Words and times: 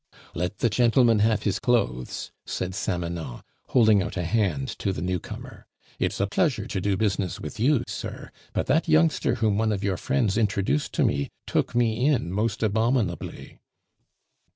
"Let 0.33 0.57
the 0.57 0.69
gentleman 0.71 1.19
have 1.19 1.43
his 1.43 1.59
clothes," 1.59 2.31
said 2.43 2.71
Samanon, 2.73 3.43
holding 3.67 4.01
out 4.01 4.17
a 4.17 4.23
hand 4.25 4.67
to 4.79 4.91
the 4.91 5.01
newcomer. 5.03 5.67
"It's 5.99 6.19
a 6.19 6.25
pleasure 6.25 6.65
to 6.65 6.81
do 6.81 6.97
business 6.97 7.39
with 7.39 7.59
you, 7.59 7.83
sir; 7.87 8.31
but 8.51 8.65
that 8.65 8.87
youngster 8.87 9.35
whom 9.35 9.59
one 9.59 9.71
of 9.71 9.83
your 9.83 9.97
friends 9.97 10.39
introduced 10.39 10.91
to 10.93 11.03
me 11.03 11.29
took 11.45 11.75
me 11.75 12.07
in 12.07 12.31
most 12.31 12.63
abominably." 12.63 13.59